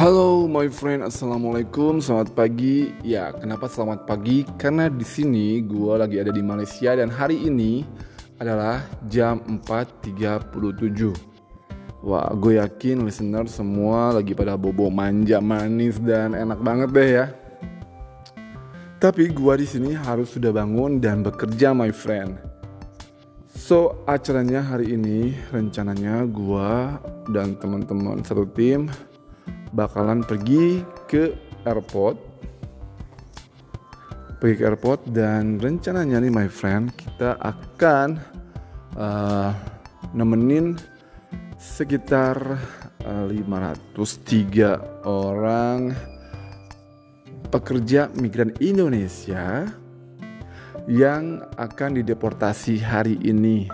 Halo 0.00 0.48
my 0.48 0.64
friend, 0.72 1.04
assalamualaikum, 1.04 2.00
selamat 2.00 2.32
pagi. 2.32 2.88
Ya, 3.04 3.36
kenapa 3.36 3.68
selamat 3.68 4.08
pagi? 4.08 4.48
Karena 4.56 4.88
di 4.88 5.04
sini 5.04 5.60
gue 5.60 5.92
lagi 5.92 6.16
ada 6.16 6.32
di 6.32 6.40
Malaysia 6.40 6.96
dan 6.96 7.12
hari 7.12 7.36
ini 7.36 7.84
adalah 8.40 8.80
jam 9.12 9.44
4.37. 9.60 10.56
Wah, 12.00 12.32
gue 12.32 12.56
yakin 12.56 13.04
listener 13.04 13.44
semua 13.44 14.16
lagi 14.16 14.32
pada 14.32 14.56
bobo 14.56 14.88
manja, 14.88 15.36
manis 15.36 16.00
dan 16.00 16.32
enak 16.32 16.64
banget 16.64 16.88
deh 16.96 17.10
ya. 17.20 17.26
Tapi 19.04 19.28
gue 19.28 19.54
di 19.60 19.68
sini 19.68 19.92
harus 19.92 20.32
sudah 20.32 20.48
bangun 20.48 20.96
dan 20.96 21.20
bekerja 21.20 21.76
my 21.76 21.92
friend. 21.92 22.40
So 23.52 24.00
acaranya 24.08 24.64
hari 24.64 24.96
ini 24.96 25.36
rencananya 25.52 26.24
gue 26.24 26.72
dan 27.36 27.52
teman-teman 27.60 28.24
satu 28.24 28.48
tim 28.48 28.88
bakalan 29.74 30.22
pergi 30.22 30.82
ke 31.06 31.34
airport. 31.66 32.16
Pergi 34.40 34.54
ke 34.56 34.64
airport 34.64 35.00
dan 35.12 35.60
rencananya 35.60 36.22
nih 36.24 36.32
my 36.32 36.48
friend 36.48 36.90
kita 36.96 37.36
akan 37.38 38.16
uh, 38.96 39.52
nemenin 40.16 40.80
sekitar 41.60 42.56
uh, 43.04 43.24
503 43.28 45.04
orang 45.04 45.92
pekerja 47.52 48.08
migran 48.16 48.54
Indonesia 48.62 49.68
yang 50.88 51.44
akan 51.60 52.00
dideportasi 52.00 52.80
hari 52.80 53.20
ini 53.20 53.68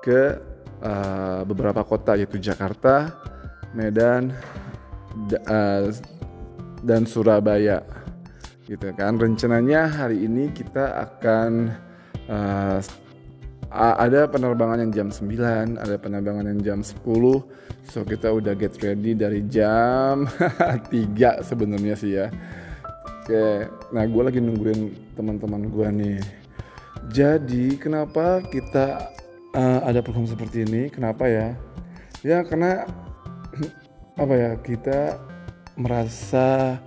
ke 0.00 0.40
uh, 0.80 1.42
beberapa 1.44 1.84
kota 1.84 2.16
yaitu 2.16 2.40
Jakarta, 2.40 3.12
Medan, 3.76 4.32
uh, 5.48 5.88
dan 6.84 7.08
Surabaya 7.08 7.80
gitu 8.64 8.92
kan. 8.96 9.16
Rencananya 9.20 9.88
hari 9.88 10.24
ini 10.24 10.52
kita 10.52 11.04
akan 11.04 11.72
uh, 12.28 12.78
ada 13.74 14.30
penerbangan 14.30 14.86
yang 14.86 14.92
jam 14.94 15.08
9 15.10 15.82
ada 15.82 15.98
penerbangan 15.98 16.46
yang 16.46 16.60
jam 16.62 16.78
10 16.78 17.02
so 17.90 18.06
kita 18.06 18.30
udah 18.30 18.54
get 18.54 18.78
ready 18.78 19.18
dari 19.18 19.42
jam 19.50 20.30
3 20.94 21.42
sebenarnya 21.42 21.94
sih 21.98 22.14
ya. 22.14 22.30
Oke 23.24 23.66
nah 23.90 24.06
gue 24.06 24.22
lagi 24.22 24.38
nungguin 24.38 25.12
teman-teman 25.18 25.66
gue 25.66 25.88
nih. 25.90 26.20
Jadi 27.10 27.76
kenapa 27.76 28.40
kita 28.46 29.10
uh, 29.52 29.80
ada 29.84 30.00
program 30.00 30.30
seperti 30.30 30.64
ini? 30.64 30.88
Kenapa 30.88 31.26
ya? 31.26 31.52
Ya 32.24 32.40
karena 32.46 32.88
apa 34.14 34.34
ya 34.38 34.52
kita 34.62 35.18
merasa 35.74 36.78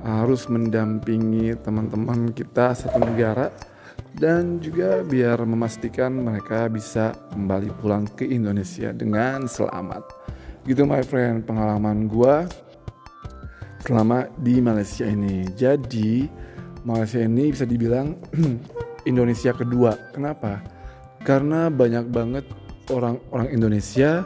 harus 0.00 0.48
mendampingi 0.48 1.52
teman-teman 1.60 2.32
kita 2.32 2.72
satu 2.72 2.96
negara 2.96 3.52
dan 4.16 4.56
juga 4.56 5.04
biar 5.04 5.44
memastikan 5.44 6.16
mereka 6.16 6.72
bisa 6.72 7.12
kembali 7.32 7.68
pulang 7.80 8.08
ke 8.08 8.24
Indonesia 8.24 8.88
dengan 8.92 9.44
selamat. 9.44 10.00
Gitu 10.64 10.88
my 10.88 11.04
friend 11.04 11.44
pengalaman 11.44 12.08
gue 12.08 12.36
selama 13.84 14.32
di 14.40 14.56
Malaysia 14.64 15.04
ini. 15.04 15.44
Jadi 15.52 16.24
Malaysia 16.88 17.20
ini 17.20 17.52
bisa 17.52 17.68
dibilang 17.68 18.16
Indonesia 19.10 19.52
kedua. 19.52 19.92
Kenapa? 20.16 20.64
Karena 21.20 21.68
banyak 21.68 22.08
banget 22.08 22.44
orang-orang 22.88 23.48
Indonesia 23.52 24.24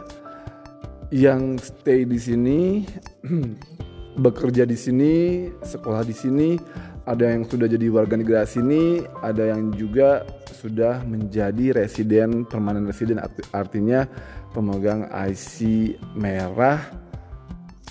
yang 1.14 1.58
stay 1.62 2.02
di 2.02 2.18
sini, 2.18 2.82
bekerja 4.24 4.66
di 4.66 4.74
sini, 4.74 5.46
sekolah 5.62 6.02
di 6.02 6.14
sini, 6.16 6.58
ada 7.06 7.30
yang 7.30 7.46
sudah 7.46 7.70
jadi 7.70 7.86
warga 7.86 8.18
negara 8.18 8.42
sini, 8.42 9.06
ada 9.22 9.54
yang 9.54 9.70
juga 9.78 10.26
sudah 10.58 11.06
menjadi 11.06 11.78
residen 11.78 12.42
permanen 12.42 12.88
residen 12.90 13.22
artinya 13.54 14.10
pemegang 14.50 15.06
IC 15.06 15.94
merah. 16.18 16.82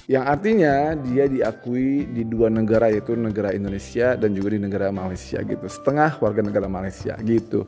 Yang 0.05 0.25
artinya 0.29 0.73
dia 1.01 1.25
diakui 1.25 2.05
di 2.13 2.29
dua 2.29 2.45
negara 2.51 2.93
yaitu 2.93 3.17
negara 3.17 3.55
Indonesia 3.57 4.13
dan 4.13 4.37
juga 4.37 4.53
di 4.53 4.61
negara 4.61 4.93
Malaysia 4.93 5.41
gitu. 5.41 5.65
Setengah 5.65 6.21
warga 6.21 6.45
negara 6.45 6.69
Malaysia 6.69 7.17
gitu. 7.25 7.65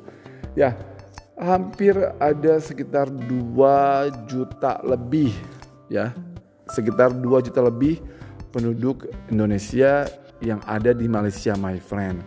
Ya 0.54 0.78
hampir 1.38 1.94
ada 2.18 2.58
sekitar 2.58 3.08
2 3.14 3.30
juta 4.26 4.82
lebih 4.82 5.32
ya. 5.88 6.12
Sekitar 6.68 7.14
2 7.16 7.46
juta 7.48 7.62
lebih 7.64 8.02
penduduk 8.52 9.08
Indonesia 9.32 10.10
yang 10.44 10.60
ada 10.66 10.92
di 10.92 11.06
Malaysia 11.06 11.54
my 11.56 11.78
friend. 11.80 12.20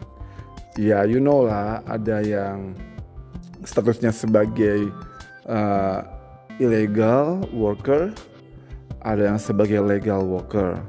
Ya 0.78 1.02
you 1.04 1.18
know 1.18 1.44
lah 1.44 1.82
ada 1.84 2.22
yang 2.22 2.72
statusnya 3.66 4.14
sebagai 4.14 4.88
uh, 5.44 6.00
illegal 6.56 7.44
worker 7.52 8.14
ada 9.00 9.32
yang 9.32 9.40
sebagai 9.40 9.80
legal 9.80 10.24
worker. 10.24 10.80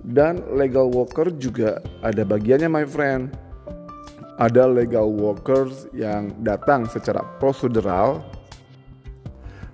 Dan 0.00 0.40
legal 0.56 0.88
worker 0.88 1.28
juga 1.36 1.84
ada 2.00 2.24
bagiannya 2.24 2.70
my 2.72 2.86
friend 2.88 3.28
ada 4.40 4.64
legal 4.64 5.12
workers 5.12 5.84
yang 5.92 6.32
datang 6.40 6.88
secara 6.88 7.20
prosedural 7.36 8.24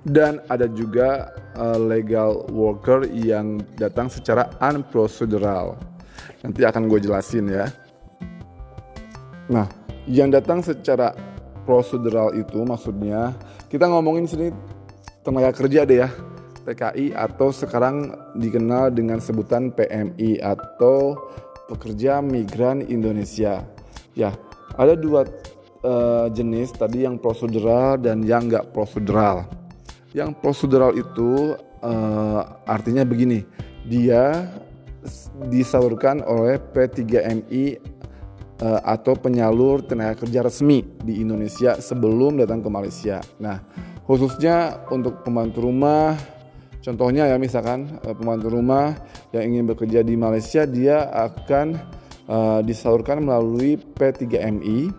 dan 0.03 0.43
ada 0.51 0.67
juga 0.67 1.31
uh, 1.55 1.79
legal 1.79 2.51
worker 2.51 3.07
yang 3.11 3.63
datang 3.79 4.11
secara 4.11 4.51
unprocedural. 4.59 5.79
Nanti 6.43 6.67
akan 6.67 6.91
gue 6.91 6.99
jelasin 6.99 7.47
ya. 7.47 7.67
Nah, 9.47 9.71
yang 10.11 10.35
datang 10.35 10.63
secara 10.63 11.15
prosedural 11.63 12.35
itu 12.35 12.63
maksudnya 12.63 13.35
kita 13.71 13.87
ngomongin 13.91 14.27
sini 14.27 14.51
tenaga 15.23 15.55
kerja 15.55 15.83
deh 15.87 16.07
ya. 16.07 16.11
TKI 16.67 17.15
atau 17.15 17.55
sekarang 17.55 18.11
dikenal 18.35 18.91
dengan 18.91 19.23
sebutan 19.23 19.71
PMI 19.71 20.43
atau 20.43 21.15
pekerja 21.71 22.19
migran 22.19 22.83
Indonesia. 22.83 23.63
Ya, 24.19 24.35
ada 24.77 24.95
dua 24.95 25.25
uh, 25.83 26.27
jenis 26.31 26.77
tadi 26.77 27.05
yang 27.09 27.17
prosedural 27.17 27.97
dan 27.97 28.23
yang 28.23 28.49
nggak 28.49 28.71
prosedural. 28.77 29.49
Yang 30.13 30.37
prosedural 30.41 30.97
itu 30.97 31.57
uh, 31.85 32.41
artinya 32.65 33.05
begini, 33.05 33.45
dia 33.85 34.49
disalurkan 35.53 36.25
oleh 36.25 36.59
P3MI 36.59 37.65
uh, 38.59 38.65
eh, 38.67 38.81
atau 38.83 39.15
penyalur 39.15 39.85
tenaga 39.87 40.27
kerja 40.27 40.43
resmi 40.43 40.83
di 40.83 41.23
Indonesia 41.23 41.79
sebelum 41.79 42.43
datang 42.43 42.65
ke 42.65 42.69
Malaysia. 42.73 43.23
Nah, 43.39 43.63
khususnya 44.03 44.83
untuk 44.91 45.23
pembantu 45.23 45.63
rumah, 45.69 46.19
contohnya 46.83 47.31
ya 47.31 47.37
misalkan 47.39 48.03
pembantu 48.03 48.51
rumah 48.51 48.99
yang 49.31 49.55
ingin 49.55 49.65
bekerja 49.71 50.03
di 50.03 50.19
Malaysia, 50.19 50.67
dia 50.67 51.07
akan 51.13 51.79
uh, 52.31 52.61
disalurkan 52.63 53.23
melalui 53.23 53.79
P3MI 53.79 54.91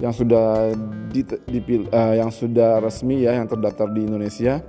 yang 0.00 0.12
sudah 0.14 0.72
di, 1.10 1.22
dipil, 1.48 1.88
uh, 1.90 2.14
yang 2.16 2.30
sudah 2.30 2.80
resmi 2.80 3.24
ya 3.24 3.36
yang 3.36 3.48
terdaftar 3.48 3.90
di 3.92 4.06
Indonesia. 4.06 4.60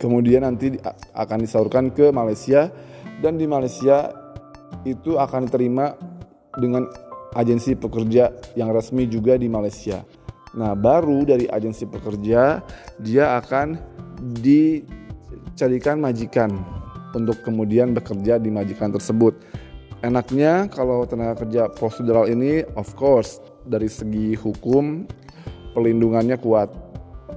Kemudian 0.00 0.48
nanti 0.48 0.80
akan 1.12 1.38
disalurkan 1.44 1.92
ke 1.92 2.08
Malaysia 2.08 2.72
dan 3.20 3.36
di 3.36 3.44
Malaysia 3.44 4.08
itu 4.88 5.20
akan 5.20 5.44
diterima 5.44 5.92
dengan 6.56 6.88
agensi 7.36 7.76
pekerja 7.76 8.32
yang 8.56 8.72
resmi 8.72 9.04
juga 9.04 9.36
di 9.36 9.46
Malaysia. 9.46 10.00
Nah, 10.56 10.74
baru 10.74 11.22
dari 11.28 11.46
agensi 11.46 11.86
pekerja 11.86 12.64
dia 12.98 13.38
akan 13.38 13.78
dicarikan 14.40 16.00
majikan 16.00 16.50
untuk 17.14 17.42
kemudian 17.46 17.94
bekerja 17.94 18.38
di 18.42 18.50
majikan 18.50 18.90
tersebut 18.90 19.36
enaknya 20.00 20.68
kalau 20.72 21.04
tenaga 21.04 21.44
kerja 21.44 21.68
prosedural 21.72 22.28
ini 22.28 22.64
of 22.76 22.88
course 22.96 23.40
dari 23.68 23.88
segi 23.88 24.36
hukum 24.36 25.04
pelindungannya 25.76 26.40
kuat. 26.40 26.72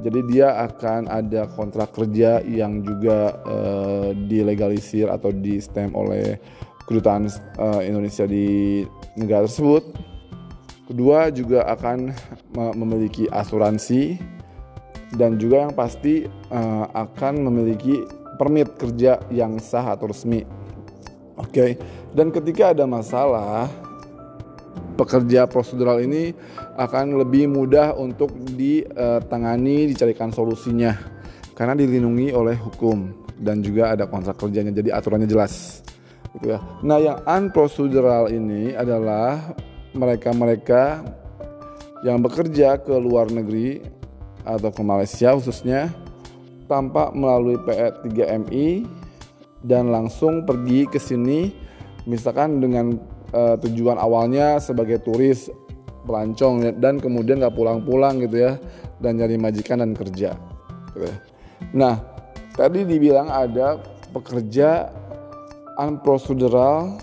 Jadi 0.03 0.19
dia 0.35 0.57
akan 0.67 1.07
ada 1.07 1.47
kontrak 1.53 1.95
kerja 1.95 2.43
yang 2.43 2.83
juga 2.83 3.39
uh, 3.45 4.09
dilegalisir 4.27 5.07
atau 5.07 5.31
di 5.31 5.61
stem 5.63 5.95
oleh 5.95 6.35
kedutaan 6.89 7.29
uh, 7.61 7.79
Indonesia 7.79 8.27
di 8.27 8.83
negara 9.15 9.47
tersebut. 9.47 9.83
Kedua 10.83 11.31
juga 11.31 11.63
akan 11.71 12.11
memiliki 12.75 13.31
asuransi 13.31 14.19
dan 15.15 15.39
juga 15.39 15.63
yang 15.63 15.73
pasti 15.77 16.27
uh, 16.51 16.85
akan 16.91 17.47
memiliki 17.47 18.03
permit 18.35 18.75
kerja 18.75 19.23
yang 19.31 19.61
sah 19.61 19.95
atau 19.95 20.11
resmi 20.11 20.43
oke? 21.37 21.77
Dan 22.13 22.29
ketika 22.29 22.75
ada 22.75 22.85
masalah, 22.85 23.69
pekerja 24.93 25.49
prosedural 25.49 26.01
ini 26.05 26.33
akan 26.77 27.17
lebih 27.17 27.49
mudah 27.49 27.97
untuk 27.97 28.33
ditangani, 28.53 29.89
dicarikan 29.89 30.29
solusinya. 30.29 31.13
karena 31.53 31.77
dilindungi 31.77 32.33
oleh 32.33 32.57
hukum 32.57 33.13
dan 33.37 33.61
juga 33.61 33.93
ada 33.93 34.09
kontrak 34.09 34.37
kerjanya 34.37 34.73
jadi 34.73 34.97
aturannya 34.97 35.29
jelas 35.29 35.85
gitu 36.37 36.57
ya. 36.57 36.59
Nah, 36.81 36.97
yang 36.97 37.17
unprocedural 37.25 38.29
ini 38.33 38.73
adalah 38.73 39.53
mereka-mereka 39.93 41.05
yang 42.01 42.19
bekerja 42.19 42.81
ke 42.81 42.93
luar 42.97 43.29
negeri 43.29 43.85
atau 44.43 44.73
ke 44.73 44.81
Malaysia 44.83 45.31
khususnya 45.37 45.93
tanpa 46.65 47.13
melalui 47.13 47.55
PE3MI 47.63 48.83
dan 49.63 49.89
langsung 49.89 50.43
pergi 50.43 50.85
ke 50.85 50.99
sini 50.99 51.51
misalkan 52.03 52.59
dengan 52.59 52.99
uh, 53.31 53.55
tujuan 53.63 53.95
awalnya 53.95 54.59
sebagai 54.59 54.99
turis 54.99 55.47
pelancong 56.03 56.83
dan 56.83 56.99
kemudian 56.99 57.39
nggak 57.39 57.55
pulang-pulang 57.55 58.19
gitu 58.27 58.43
ya 58.43 58.59
dan 58.99 59.15
nyari 59.19 59.39
majikan 59.39 59.79
dan 59.79 59.95
kerja. 59.95 60.35
Gitu. 60.91 61.07
Nah 61.73 62.03
tadi 62.53 62.83
dibilang 62.83 63.31
ada 63.31 63.79
pekerja 64.11 64.91
unprocedural 65.79 66.99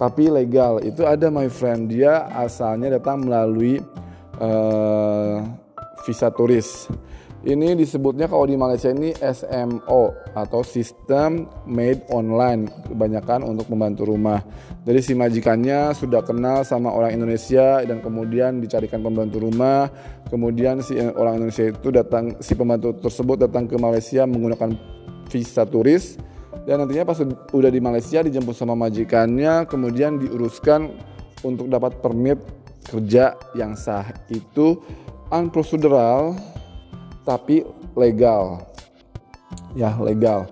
tapi 0.00 0.32
legal 0.32 0.80
itu 0.82 1.06
ada 1.06 1.28
my 1.28 1.46
friend 1.46 1.92
dia 1.92 2.26
asalnya 2.32 2.98
datang 2.98 3.22
melalui 3.22 3.78
uh, 4.40 5.38
visa 6.02 6.32
turis 6.32 6.90
ini 7.42 7.74
disebutnya 7.74 8.30
kalau 8.30 8.46
di 8.46 8.54
Malaysia 8.54 8.94
ini 8.94 9.10
SMO 9.18 10.14
atau 10.30 10.62
System 10.62 11.50
Made 11.66 12.06
Online 12.14 12.70
kebanyakan 12.86 13.42
untuk 13.42 13.66
membantu 13.66 14.06
rumah. 14.06 14.46
Jadi 14.86 15.00
si 15.02 15.12
majikannya 15.18 15.90
sudah 15.90 16.22
kenal 16.22 16.62
sama 16.62 16.94
orang 16.94 17.18
Indonesia 17.18 17.82
dan 17.82 17.98
kemudian 17.98 18.62
dicarikan 18.62 19.02
pembantu 19.02 19.42
rumah. 19.42 19.90
Kemudian 20.30 20.86
si 20.86 20.94
orang 20.96 21.42
Indonesia 21.42 21.66
itu 21.74 21.88
datang 21.90 22.38
si 22.38 22.54
pembantu 22.54 22.94
tersebut 23.02 23.50
datang 23.50 23.66
ke 23.66 23.74
Malaysia 23.74 24.22
menggunakan 24.22 24.78
visa 25.26 25.66
turis 25.66 26.20
dan 26.62 26.78
nantinya 26.78 27.08
pas 27.08 27.18
udah 27.50 27.70
di 27.72 27.80
Malaysia 27.82 28.22
dijemput 28.22 28.54
sama 28.54 28.78
majikannya 28.78 29.66
kemudian 29.66 30.20
diuruskan 30.22 30.94
untuk 31.42 31.66
dapat 31.66 31.98
permit 31.98 32.38
kerja 32.86 33.34
yang 33.58 33.74
sah 33.74 34.06
itu 34.30 34.78
unprocedural 35.32 36.38
tapi 37.22 37.62
legal. 37.94 38.66
Ya, 39.72 39.96
legal. 40.00 40.48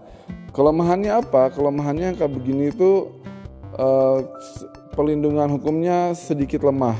Kelemahannya 0.50 1.22
apa? 1.22 1.55
Kelemahannya 1.55 2.19
kayak 2.19 2.34
begini 2.34 2.75
itu 2.75 3.06
uh, 3.78 4.19
perlindungan 4.94 5.50
hukumnya 5.55 6.14
sedikit 6.19 6.67
lemah 6.67 6.99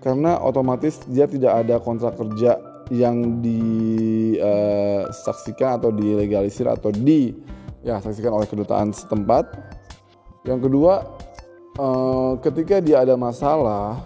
karena 0.00 0.40
otomatis 0.40 1.04
dia 1.10 1.26
tidak 1.28 1.66
ada 1.66 1.76
kontrak 1.82 2.16
kerja 2.16 2.56
yang 2.88 3.44
disaksikan 3.44 5.68
eh, 5.68 5.76
atau 5.76 5.92
dilegalisir 5.92 6.64
atau 6.64 6.88
di 6.88 7.36
ya 7.84 8.00
saksikan 8.00 8.32
oleh 8.32 8.48
kedutaan 8.48 8.96
setempat. 8.96 9.52
Yang 10.48 10.70
kedua, 10.70 11.04
uh, 11.76 12.40
ketika 12.40 12.80
dia 12.80 13.04
ada 13.04 13.20
masalah 13.20 14.00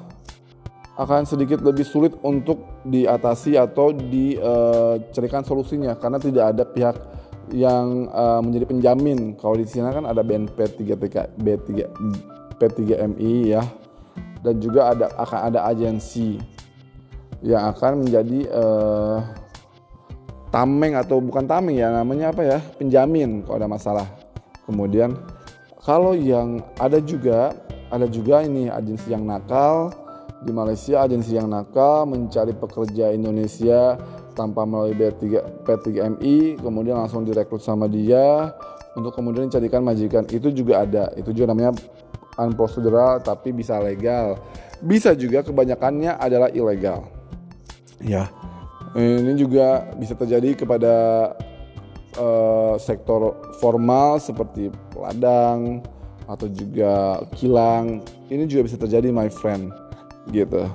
akan 0.92 1.24
sedikit 1.24 1.64
lebih 1.64 1.88
sulit 1.88 2.12
untuk 2.20 2.84
diatasi 2.84 3.56
atau 3.56 3.96
dicarikan 3.96 5.40
uh, 5.40 5.48
solusinya 5.48 5.96
karena 5.96 6.20
tidak 6.20 6.44
ada 6.52 6.64
pihak 6.68 6.96
yang 7.50 8.12
uh, 8.12 8.40
menjadi 8.44 8.68
penjamin. 8.68 9.34
Kalau 9.40 9.56
di 9.56 9.64
sini 9.64 9.88
kan 9.88 10.04
ada 10.04 10.20
BNP 10.20 10.56
3 10.56 11.36
B3 11.40 11.70
P3MI 12.60 13.34
ya. 13.56 13.62
Dan 14.42 14.58
juga 14.58 14.90
ada 14.90 15.06
akan 15.22 15.40
ada 15.54 15.60
agensi 15.70 16.34
yang 17.46 17.70
akan 17.70 18.02
menjadi 18.02 18.50
uh, 18.50 19.22
tameng 20.50 20.98
atau 20.98 21.22
bukan 21.22 21.46
tameng 21.46 21.78
ya 21.78 21.94
namanya 21.94 22.34
apa 22.34 22.42
ya 22.42 22.58
penjamin 22.76 23.46
kalau 23.46 23.56
ada 23.62 23.70
masalah. 23.70 24.06
Kemudian 24.66 25.14
kalau 25.78 26.14
yang 26.14 26.62
ada 26.78 26.98
juga 26.98 27.54
ada 27.86 28.06
juga 28.10 28.42
ini 28.42 28.66
agensi 28.66 29.14
yang 29.14 29.22
nakal 29.22 29.94
di 30.42 30.52
Malaysia, 30.52 31.02
agensi 31.02 31.38
yang 31.38 31.50
nakal 31.50 32.06
mencari 32.10 32.50
pekerja 32.54 33.14
Indonesia 33.14 33.96
tanpa 34.34 34.66
melalui 34.66 34.96
B3, 34.96 35.22
P3MI, 35.62 36.58
kemudian 36.58 36.98
langsung 36.98 37.22
direkrut 37.22 37.62
sama 37.62 37.86
dia 37.86 38.50
untuk 38.98 39.14
kemudian 39.14 39.46
dicarikan 39.48 39.84
majikan. 39.84 40.26
Itu 40.28 40.50
juga 40.50 40.82
ada. 40.82 41.12
Itu 41.14 41.30
juga 41.30 41.54
namanya 41.54 41.78
unprocedural 42.40 43.20
tapi 43.20 43.52
bisa 43.54 43.78
legal. 43.78 44.40
Bisa 44.82 45.14
juga 45.14 45.46
kebanyakannya 45.46 46.18
adalah 46.18 46.50
ilegal. 46.50 47.06
Ya. 48.02 48.26
Ini 48.92 49.32
juga 49.40 49.88
bisa 49.96 50.12
terjadi 50.12 50.52
kepada 50.52 50.94
uh, 52.20 52.76
sektor 52.76 53.40
formal 53.56 54.20
seperti 54.20 54.68
ladang 54.92 55.80
atau 56.28 56.44
juga 56.50 57.24
kilang. 57.32 58.04
Ini 58.28 58.44
juga 58.44 58.68
bisa 58.68 58.76
terjadi 58.76 59.08
my 59.08 59.32
friend 59.32 59.81
gitu. 60.30 60.68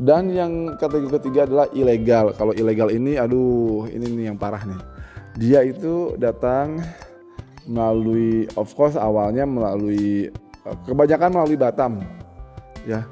Dan 0.00 0.32
yang 0.32 0.80
kategori 0.80 1.20
ketiga 1.20 1.44
adalah 1.44 1.66
ilegal. 1.76 2.32
Kalau 2.32 2.56
ilegal 2.56 2.88
ini, 2.88 3.20
aduh, 3.20 3.84
ini 3.90 4.06
nih 4.08 4.24
yang 4.32 4.38
parah 4.40 4.64
nih. 4.64 4.80
Dia 5.36 5.60
itu 5.66 6.16
datang 6.16 6.80
melalui, 7.68 8.48
of 8.56 8.72
course 8.72 8.96
awalnya 8.96 9.44
melalui, 9.44 10.32
eh, 10.64 10.76
kebanyakan 10.88 11.30
melalui 11.36 11.58
Batam, 11.60 12.00
ya. 12.88 13.04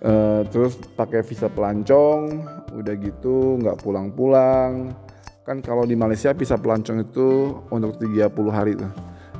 E, 0.00 0.12
terus 0.48 0.80
pakai 0.96 1.20
visa 1.20 1.52
pelancong, 1.52 2.40
udah 2.72 2.94
gitu 2.96 3.60
nggak 3.60 3.84
pulang-pulang. 3.84 4.96
Kan 5.44 5.60
kalau 5.60 5.84
di 5.84 5.92
Malaysia 5.92 6.32
visa 6.32 6.56
pelancong 6.56 7.04
itu 7.04 7.60
untuk 7.68 8.00
30 8.00 8.48
hari 8.48 8.80
tuh. 8.80 8.88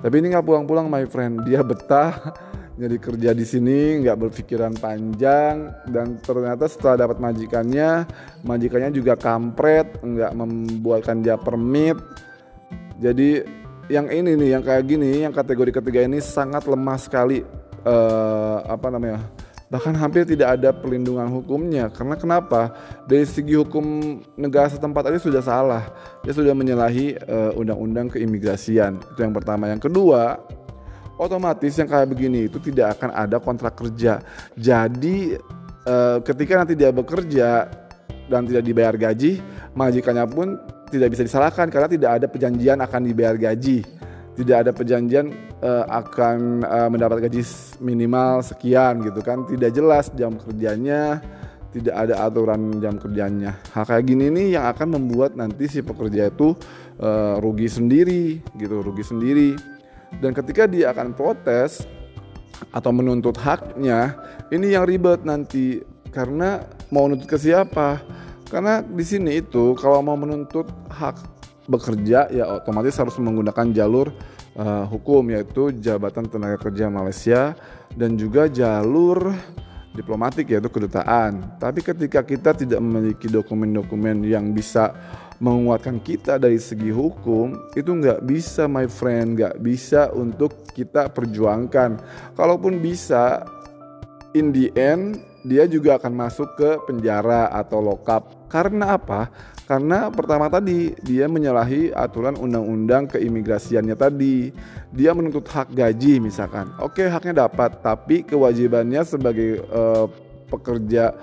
Tapi 0.04 0.14
ini 0.20 0.36
nggak 0.36 0.44
pulang-pulang 0.44 0.92
my 0.92 1.08
friend, 1.08 1.48
dia 1.48 1.64
betah 1.64 2.36
jadi 2.80 2.96
kerja 2.96 3.30
di 3.36 3.44
sini 3.44 4.00
nggak 4.00 4.16
berpikiran 4.16 4.72
panjang 4.80 5.68
dan 5.92 6.16
ternyata 6.24 6.64
setelah 6.64 7.04
dapat 7.04 7.20
majikannya 7.20 8.08
majikannya 8.40 8.88
juga 8.96 9.20
kampret 9.20 10.00
nggak 10.00 10.32
membuatkan 10.32 11.20
dia 11.20 11.36
permit. 11.36 12.00
Jadi 12.96 13.44
yang 13.92 14.08
ini 14.08 14.32
nih 14.32 14.48
yang 14.56 14.62
kayak 14.64 14.84
gini 14.88 15.28
yang 15.28 15.34
kategori 15.36 15.76
ketiga 15.82 16.08
ini 16.08 16.24
sangat 16.24 16.64
lemah 16.64 16.96
sekali. 16.96 17.44
Uh, 17.80 18.60
apa 18.64 18.88
namanya? 18.92 19.24
Bahkan 19.70 19.94
hampir 19.94 20.26
tidak 20.26 20.58
ada 20.58 20.74
perlindungan 20.74 21.30
hukumnya. 21.30 21.88
Karena 21.94 22.18
kenapa? 22.18 22.74
Dari 23.06 23.22
segi 23.22 23.54
hukum 23.54 24.18
negara 24.34 24.66
setempat 24.66 25.08
aja 25.08 25.20
sudah 25.22 25.42
salah. 25.44 25.84
Dia 26.26 26.34
sudah 26.34 26.52
menyalahi 26.58 27.14
uh, 27.22 27.54
undang-undang 27.54 28.10
keimigrasian. 28.10 28.98
Itu 29.14 29.22
yang 29.22 29.30
pertama. 29.30 29.70
Yang 29.70 29.86
kedua 29.88 30.42
otomatis 31.20 31.76
yang 31.76 31.84
kayak 31.84 32.08
begini 32.08 32.48
itu 32.48 32.56
tidak 32.56 32.96
akan 32.96 33.12
ada 33.12 33.36
kontrak 33.36 33.76
kerja. 33.76 34.24
Jadi 34.56 35.36
eh, 35.84 36.18
ketika 36.24 36.64
nanti 36.64 36.72
dia 36.72 36.88
bekerja 36.88 37.68
dan 38.32 38.48
tidak 38.48 38.64
dibayar 38.64 38.94
gaji, 38.96 39.44
majikannya 39.76 40.24
pun 40.24 40.56
tidak 40.90 41.14
bisa 41.14 41.22
disalahkan 41.26 41.70
karena 41.70 41.88
tidak 41.90 42.10
ada 42.20 42.26
perjanjian 42.26 42.78
akan 42.82 43.00
dibayar 43.06 43.36
gaji. 43.38 43.86
Tidak 44.30 44.56
ada 44.56 44.70
perjanjian 44.72 45.36
uh, 45.60 45.84
akan 45.90 46.64
uh, 46.64 46.88
mendapat 46.88 47.28
gaji 47.28 47.44
minimal 47.82 48.40
sekian 48.40 49.02
gitu 49.04 49.20
kan. 49.20 49.44
Tidak 49.44 49.68
jelas 49.74 50.08
jam 50.16 50.38
kerjanya, 50.38 51.20
tidak 51.76 51.94
ada 52.08 52.24
aturan 52.24 52.78
jam 52.80 52.96
kerjanya. 52.96 53.58
Hal 53.74 53.84
kayak 53.84 54.06
gini 54.06 54.32
nih 54.32 54.56
yang 54.56 54.64
akan 54.70 54.96
membuat 54.96 55.36
nanti 55.36 55.68
si 55.68 55.84
pekerja 55.84 56.30
itu 56.32 56.56
uh, 57.02 57.36
rugi 57.42 57.68
sendiri 57.68 58.40
gitu, 58.56 58.80
rugi 58.80 59.04
sendiri. 59.04 59.50
Dan 60.18 60.34
ketika 60.34 60.66
dia 60.66 60.90
akan 60.90 61.14
protes 61.14 61.86
atau 62.74 62.90
menuntut 62.90 63.38
haknya, 63.38 64.18
ini 64.50 64.74
yang 64.74 64.84
ribet 64.84 65.22
nanti 65.22 65.80
karena 66.10 66.66
mau 66.90 67.06
menuntut 67.06 67.30
ke 67.30 67.38
siapa? 67.38 68.02
Karena 68.50 68.82
di 68.82 69.06
sini 69.06 69.38
itu 69.38 69.78
kalau 69.78 70.02
mau 70.02 70.18
menuntut 70.18 70.66
hak 70.90 71.22
bekerja 71.70 72.26
ya 72.34 72.58
otomatis 72.58 72.98
harus 72.98 73.14
menggunakan 73.22 73.70
jalur 73.70 74.10
uh, 74.58 74.84
hukum 74.90 75.30
yaitu 75.30 75.70
Jabatan 75.70 76.26
Tenaga 76.26 76.58
Kerja 76.58 76.90
Malaysia 76.90 77.54
dan 77.94 78.18
juga 78.18 78.50
jalur 78.50 79.30
diplomatik 79.94 80.50
yaitu 80.50 80.66
kedutaan. 80.66 81.58
Tapi 81.62 81.82
ketika 81.82 82.26
kita 82.26 82.54
tidak 82.54 82.82
memiliki 82.82 83.30
dokumen-dokumen 83.30 84.26
yang 84.26 84.50
bisa 84.50 84.94
menguatkan 85.40 85.96
kita 86.04 86.36
dari 86.36 86.60
segi 86.60 86.92
hukum 86.92 87.72
itu 87.72 87.88
nggak 87.88 88.28
bisa 88.28 88.68
my 88.68 88.84
friend 88.84 89.40
nggak 89.40 89.56
bisa 89.64 90.12
untuk 90.12 90.68
kita 90.76 91.08
perjuangkan. 91.08 91.96
Kalaupun 92.36 92.78
bisa 92.78 93.42
in 94.36 94.52
the 94.52 94.68
end 94.76 95.18
dia 95.40 95.64
juga 95.64 95.96
akan 95.96 96.12
masuk 96.12 96.52
ke 96.60 96.70
penjara 96.84 97.48
atau 97.48 97.80
lokap 97.80 98.28
karena 98.52 99.00
apa? 99.00 99.32
Karena 99.64 100.10
pertama 100.10 100.50
tadi 100.50 100.92
dia 101.00 101.30
menyalahi 101.30 101.94
aturan 101.94 102.34
undang-undang 102.34 103.06
keimigrasiannya 103.06 103.94
tadi. 103.94 104.50
Dia 104.90 105.14
menuntut 105.14 105.46
hak 105.46 105.70
gaji 105.70 106.18
misalkan. 106.18 106.74
Oke 106.82 107.06
haknya 107.06 107.46
dapat 107.46 107.78
tapi 107.78 108.26
kewajibannya 108.26 109.06
sebagai 109.06 109.62
uh, 109.70 110.10
pekerja 110.50 111.14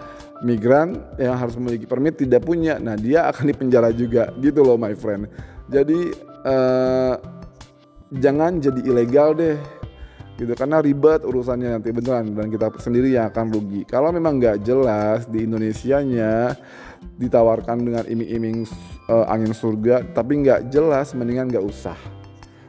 migran 0.46 1.01
yang 1.17 1.38
harus 1.38 1.58
memiliki 1.58 1.89
permit 1.89 2.20
tidak 2.20 2.46
punya. 2.46 2.77
Nah 2.77 2.94
dia 2.94 3.25
akan 3.29 3.46
dipenjara 3.50 3.89
juga. 3.94 4.29
Gitu 4.38 4.62
loh 4.62 4.77
my 4.77 4.94
friend. 4.94 5.29
Jadi 5.70 6.13
uh, 6.46 7.15
jangan 8.13 8.62
jadi 8.62 8.82
ilegal 8.86 9.34
deh. 9.38 9.58
Gitu 10.38 10.53
karena 10.53 10.77
ribet 10.84 11.25
urusannya 11.25 11.79
nanti. 11.79 11.89
Beneran 11.89 12.38
dan 12.38 12.48
kita 12.53 12.70
sendiri 12.77 13.17
yang 13.17 13.34
akan 13.34 13.50
rugi. 13.50 13.82
Kalau 13.89 14.13
memang 14.13 14.38
nggak 14.38 14.62
jelas 14.62 15.25
di 15.25 15.50
Indonesia 15.50 15.98
nya 16.06 16.53
ditawarkan 17.17 17.77
dengan 17.82 18.03
iming-iming 18.06 18.65
uh, 19.10 19.25
angin 19.29 19.53
surga 19.53 20.06
tapi 20.13 20.46
nggak 20.46 20.70
jelas 20.70 21.17
mendingan 21.17 21.50
nggak 21.50 21.65
usah. 21.65 21.98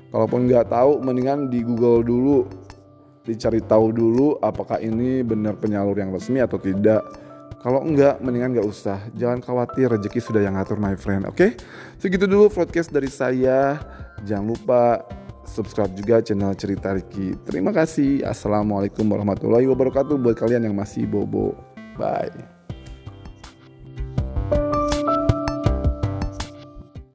Kalaupun 0.09 0.49
nggak 0.49 0.73
tahu 0.73 1.05
mendingan 1.05 1.53
di 1.53 1.61
Google 1.61 2.01
dulu. 2.01 2.49
Dicari 3.29 3.61
tahu 3.61 3.93
dulu 3.93 4.41
apakah 4.41 4.81
ini 4.81 5.21
benar 5.21 5.61
penyalur 5.61 5.93
yang 6.01 6.09
resmi 6.09 6.41
atau 6.41 6.57
tidak 6.57 7.28
kalau 7.59 7.83
enggak 7.83 8.23
mendingan 8.23 8.59
nggak 8.59 8.69
usah 8.69 9.03
jangan 9.19 9.43
khawatir 9.43 9.91
rezeki 9.91 10.21
sudah 10.23 10.41
yang 10.43 10.55
ngatur 10.55 10.79
my 10.79 10.95
friend 10.95 11.27
oke 11.27 11.35
okay? 11.35 11.59
segitu 11.99 12.31
dulu 12.31 12.51
broadcast 12.51 12.95
dari 12.95 13.11
saya 13.11 13.79
jangan 14.23 14.47
lupa 14.47 15.03
subscribe 15.49 15.91
juga 15.97 16.21
channel 16.21 16.53
Cerita 16.55 16.93
Riki. 16.93 17.33
Terima 17.49 17.73
kasih. 17.73 18.23
Assalamualaikum 18.23 19.09
warahmatullahi 19.09 19.65
wabarakatuh 19.65 20.21
buat 20.21 20.37
kalian 20.37 20.69
yang 20.69 20.77
masih 20.77 21.09
bobo. 21.09 21.57
Bye. 21.97 22.58